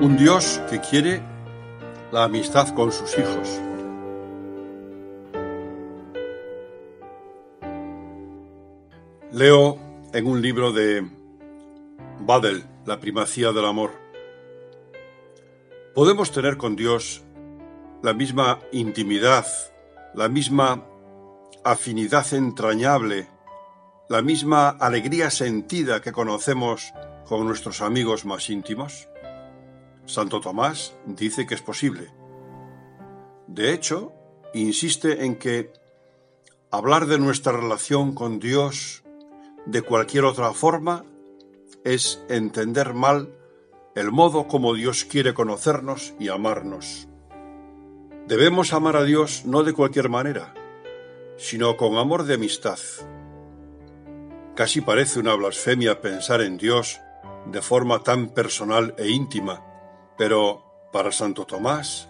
Un 0.00 0.16
Dios 0.16 0.60
que 0.70 0.80
quiere 0.80 1.20
la 2.12 2.24
amistad 2.24 2.68
con 2.74 2.92
sus 2.92 3.18
hijos. 3.18 3.60
Leo 9.32 9.78
en 10.12 10.26
un 10.26 10.40
libro 10.40 10.72
de 10.72 11.06
Badel, 12.20 12.64
La 12.86 12.98
primacía 12.98 13.52
del 13.52 13.66
amor. 13.66 13.90
Podemos 15.94 16.32
tener 16.32 16.56
con 16.56 16.76
Dios 16.76 17.22
la 18.02 18.14
misma 18.14 18.60
intimidad, 18.72 19.46
la 20.14 20.28
misma 20.28 20.84
afinidad 21.64 22.32
entrañable, 22.32 23.28
la 24.08 24.22
misma 24.22 24.70
alegría 24.70 25.30
sentida 25.30 26.00
que 26.00 26.12
conocemos 26.12 26.94
con 27.26 27.46
nuestros 27.46 27.82
amigos 27.82 28.24
más 28.24 28.48
íntimos? 28.48 29.08
Santo 30.06 30.40
Tomás 30.40 30.94
dice 31.04 31.46
que 31.46 31.54
es 31.54 31.62
posible. 31.62 32.10
De 33.46 33.72
hecho, 33.74 34.12
insiste 34.54 35.26
en 35.26 35.36
que 35.36 35.72
hablar 36.70 37.06
de 37.06 37.18
nuestra 37.18 37.52
relación 37.52 38.14
con 38.14 38.38
Dios 38.38 39.02
de 39.66 39.82
cualquier 39.82 40.24
otra 40.24 40.52
forma 40.52 41.04
es 41.84 42.22
entender 42.30 42.94
mal 42.94 43.34
el 43.94 44.10
modo 44.10 44.48
como 44.48 44.74
Dios 44.74 45.04
quiere 45.04 45.34
conocernos 45.34 46.14
y 46.18 46.28
amarnos. 46.28 47.08
Debemos 48.26 48.72
amar 48.72 48.96
a 48.96 49.04
Dios 49.04 49.44
no 49.44 49.64
de 49.64 49.72
cualquier 49.72 50.08
manera, 50.08 50.54
sino 51.36 51.76
con 51.76 51.96
amor 51.96 52.24
de 52.24 52.34
amistad. 52.34 52.78
Casi 54.58 54.80
parece 54.80 55.20
una 55.20 55.36
blasfemia 55.36 56.00
pensar 56.00 56.40
en 56.40 56.58
Dios 56.58 57.00
de 57.46 57.62
forma 57.62 58.02
tan 58.02 58.30
personal 58.30 58.92
e 58.98 59.08
íntima, 59.08 59.64
pero 60.18 60.64
para 60.92 61.12
Santo 61.12 61.46
Tomás 61.46 62.08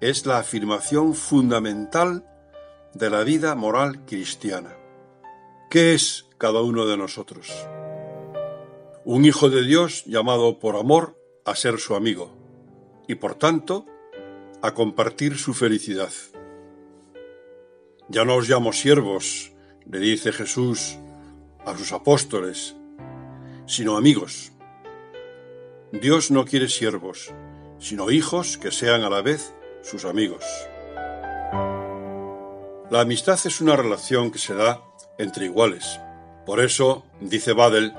es 0.00 0.26
la 0.26 0.38
afirmación 0.38 1.14
fundamental 1.14 2.26
de 2.94 3.10
la 3.10 3.22
vida 3.22 3.54
moral 3.54 4.04
cristiana. 4.06 4.76
¿Qué 5.70 5.94
es 5.94 6.26
cada 6.36 6.62
uno 6.62 6.84
de 6.84 6.96
nosotros? 6.96 7.48
Un 9.04 9.24
hijo 9.24 9.48
de 9.48 9.62
Dios 9.62 10.04
llamado 10.04 10.58
por 10.58 10.74
amor 10.74 11.16
a 11.44 11.54
ser 11.54 11.78
su 11.78 11.94
amigo 11.94 12.36
y 13.06 13.14
por 13.14 13.36
tanto 13.36 13.86
a 14.62 14.74
compartir 14.74 15.38
su 15.38 15.54
felicidad. 15.54 16.10
Ya 18.08 18.24
no 18.24 18.34
os 18.34 18.48
llamo 18.48 18.72
siervos, 18.72 19.52
le 19.86 20.00
dice 20.00 20.32
Jesús 20.32 20.98
a 21.68 21.78
sus 21.78 21.92
apóstoles, 21.92 22.74
sino 23.66 23.96
amigos 23.96 24.52
Dios 25.92 26.30
no 26.30 26.44
quiere 26.44 26.68
siervos, 26.68 27.32
sino 27.78 28.10
hijos 28.10 28.58
que 28.58 28.70
sean 28.70 29.04
a 29.04 29.08
la 29.08 29.22
vez 29.22 29.54
sus 29.80 30.04
amigos. 30.04 30.44
La 32.90 33.00
amistad 33.00 33.38
es 33.46 33.62
una 33.62 33.74
relación 33.74 34.30
que 34.30 34.38
se 34.38 34.52
da 34.52 34.82
entre 35.16 35.46
iguales. 35.46 35.98
Por 36.44 36.60
eso, 36.60 37.06
dice 37.22 37.54
Badel, 37.54 37.94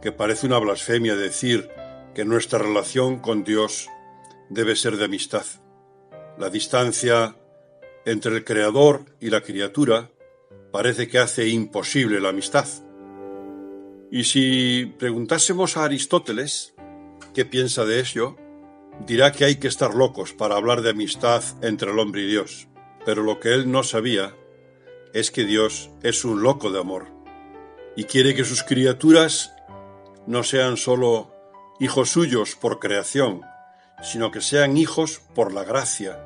que 0.00 0.12
parece 0.12 0.46
una 0.46 0.58
blasfemia 0.58 1.16
decir 1.16 1.68
que 2.14 2.24
nuestra 2.24 2.60
relación 2.60 3.18
con 3.18 3.42
Dios 3.42 3.88
debe 4.48 4.76
ser 4.76 4.96
de 4.96 5.06
amistad. 5.06 5.46
La 6.38 6.48
distancia 6.48 7.34
entre 8.04 8.36
el 8.36 8.44
Creador 8.44 9.04
y 9.18 9.30
la 9.30 9.40
criatura 9.40 10.10
parece 10.70 11.08
que 11.08 11.18
hace 11.18 11.48
imposible 11.48 12.20
la 12.20 12.28
amistad. 12.28 12.68
Y 14.14 14.24
si 14.24 14.92
preguntásemos 14.98 15.78
a 15.78 15.84
Aristóteles, 15.84 16.74
qué 17.32 17.46
piensa 17.46 17.86
de 17.86 17.98
ello, 17.98 18.36
dirá 19.06 19.32
que 19.32 19.46
hay 19.46 19.56
que 19.56 19.68
estar 19.68 19.94
locos 19.94 20.34
para 20.34 20.56
hablar 20.56 20.82
de 20.82 20.90
amistad 20.90 21.42
entre 21.62 21.92
el 21.92 21.98
hombre 21.98 22.20
y 22.20 22.26
Dios. 22.26 22.68
Pero 23.06 23.22
lo 23.22 23.40
que 23.40 23.54
él 23.54 23.72
no 23.72 23.82
sabía 23.82 24.36
es 25.14 25.30
que 25.30 25.46
Dios 25.46 25.88
es 26.02 26.26
un 26.26 26.42
loco 26.42 26.70
de 26.70 26.80
amor 26.80 27.06
y 27.96 28.04
quiere 28.04 28.34
que 28.34 28.44
sus 28.44 28.62
criaturas 28.62 29.54
no 30.26 30.42
sean 30.42 30.76
sólo 30.76 31.32
hijos 31.80 32.10
suyos 32.10 32.54
por 32.54 32.80
creación, 32.80 33.40
sino 34.02 34.30
que 34.30 34.42
sean 34.42 34.76
hijos 34.76 35.22
por 35.34 35.54
la 35.54 35.64
gracia, 35.64 36.22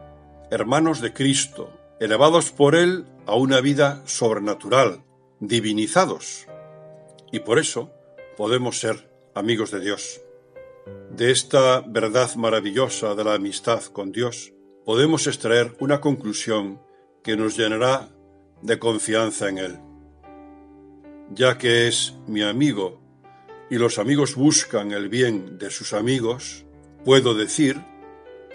hermanos 0.51 1.01
de 1.01 1.13
Cristo, 1.13 1.73
elevados 2.01 2.51
por 2.51 2.75
Él 2.75 3.07
a 3.27 3.37
una 3.37 3.61
vida 3.61 4.03
sobrenatural, 4.07 5.05
divinizados. 5.39 6.49
Y 7.33 7.41
por 7.41 7.59
eso 7.59 7.93
podemos 8.37 8.79
ser 8.79 9.11
amigos 9.35 9.71
de 9.71 9.81
Dios. 9.81 10.21
De 11.11 11.31
esta 11.31 11.81
verdad 11.81 12.35
maravillosa 12.37 13.15
de 13.15 13.25
la 13.25 13.35
amistad 13.35 13.83
con 13.85 14.13
Dios, 14.13 14.53
podemos 14.85 15.27
extraer 15.27 15.75
una 15.81 16.01
conclusión 16.01 16.81
que 17.23 17.37
nos 17.37 17.57
llenará 17.57 18.09
de 18.63 18.79
confianza 18.79 19.49
en 19.49 19.59
Él. 19.59 19.79
Ya 21.35 21.59
que 21.59 21.89
es 21.89 22.15
mi 22.27 22.43
amigo 22.43 23.01
y 23.69 23.77
los 23.77 23.99
amigos 23.99 24.37
buscan 24.37 24.93
el 24.93 25.09
bien 25.09 25.59
de 25.59 25.71
sus 25.71 25.93
amigos, 25.93 26.65
puedo 27.05 27.35
decir 27.35 27.83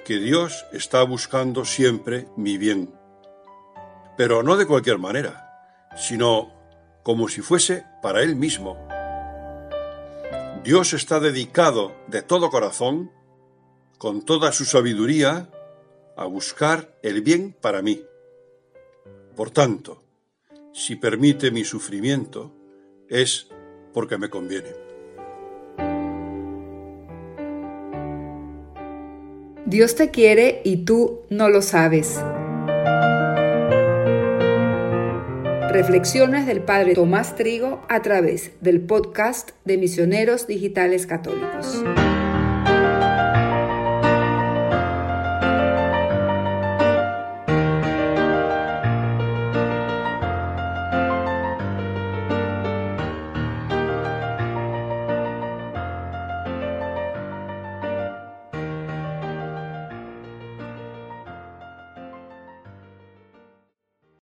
que 0.05 0.19
Dios 0.19 0.65
está 0.71 1.03
buscando 1.03 1.65
siempre 1.65 2.27
mi 2.37 2.57
bien. 2.57 2.93
Pero 4.17 4.41
no 4.41 4.55
de 4.55 4.65
cualquier 4.65 4.99
manera, 4.99 5.89
sino 5.97 6.60
como 7.03 7.27
si 7.27 7.41
fuese 7.41 7.85
para 8.01 8.21
Él 8.21 8.35
mismo 8.35 8.77
Dios 10.63 10.93
está 10.93 11.19
dedicado 11.19 11.91
de 12.07 12.21
todo 12.21 12.51
corazón, 12.51 13.11
con 13.97 14.21
toda 14.21 14.51
su 14.51 14.63
sabiduría, 14.65 15.49
a 16.15 16.25
buscar 16.25 16.95
el 17.01 17.21
bien 17.21 17.55
para 17.59 17.81
mí. 17.81 18.03
Por 19.35 19.49
tanto, 19.49 20.03
si 20.71 20.95
permite 20.95 21.49
mi 21.49 21.63
sufrimiento, 21.63 22.53
es 23.09 23.47
porque 23.91 24.19
me 24.19 24.29
conviene. 24.29 24.69
Dios 29.65 29.95
te 29.95 30.11
quiere 30.11 30.61
y 30.63 30.85
tú 30.85 31.21
no 31.31 31.49
lo 31.49 31.63
sabes. 31.63 32.19
Reflexiones 35.71 36.45
del 36.45 36.61
Padre 36.61 36.95
Tomás 36.95 37.35
Trigo 37.37 37.81
a 37.87 38.01
través 38.01 38.51
del 38.59 38.81
podcast 38.81 39.51
de 39.63 39.77
Misioneros 39.77 40.45
Digitales 40.45 41.07
Católicos. 41.07 41.81